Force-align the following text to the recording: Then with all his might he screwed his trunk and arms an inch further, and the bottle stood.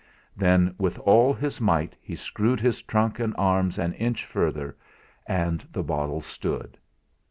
Then 0.35 0.73
with 0.79 0.97
all 0.97 1.31
his 1.31 1.61
might 1.61 1.95
he 2.01 2.15
screwed 2.15 2.59
his 2.59 2.81
trunk 2.81 3.19
and 3.19 3.35
arms 3.37 3.77
an 3.77 3.93
inch 3.93 4.25
further, 4.25 4.75
and 5.27 5.61
the 5.71 5.83
bottle 5.83 6.21
stood. 6.21 6.75